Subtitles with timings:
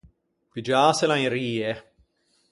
[0.51, 1.71] Piggiâsela in rie.